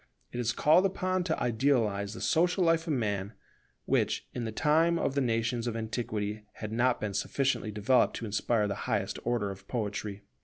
It 0.31 0.39
is 0.39 0.51
called 0.51 0.87
upon 0.87 1.23
to 1.25 1.39
idealize 1.39 2.15
the 2.15 2.21
social 2.21 2.63
life 2.63 2.87
of 2.87 2.93
Man, 2.93 3.33
which, 3.85 4.27
in 4.33 4.45
the 4.45 4.51
time 4.51 4.97
of 4.97 5.13
the 5.13 5.21
nations 5.21 5.67
of 5.67 5.77
antiquity, 5.77 6.41
had 6.53 6.71
not 6.71 6.99
been 6.99 7.13
sufficiently 7.13 7.69
developed 7.71 8.15
to 8.15 8.25
inspire 8.25 8.67
the 8.67 8.73
highest 8.89 9.19
order 9.23 9.51
of 9.51 9.67
poetry. 9.67 10.23